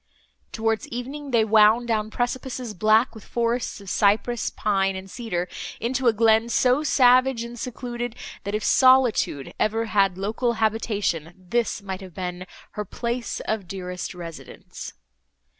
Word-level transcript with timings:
Towards 0.51 0.87
evening, 0.87 1.29
they 1.29 1.45
wound 1.45 1.87
down 1.87 2.09
precipices, 2.09 2.73
black 2.73 3.13
with 3.13 3.23
forests 3.23 3.79
of 3.79 3.87
cypress, 3.87 4.49
pine 4.49 4.95
and 4.95 5.07
cedar, 5.07 5.47
into 5.79 6.07
a 6.07 6.11
glen 6.11 6.49
so 6.49 6.81
savage 6.81 7.43
and 7.43 7.59
secluded, 7.59 8.15
that, 8.43 8.55
if 8.55 8.63
Solitude 8.63 9.53
ever 9.59 9.85
had 9.85 10.17
local 10.17 10.53
habitation, 10.53 11.35
this 11.37 11.83
might 11.83 12.01
have 12.01 12.15
been 12.15 12.47
"her 12.71 12.83
place 12.83 13.41
of 13.41 13.67
dearest 13.67 14.15
residence." 14.15 14.93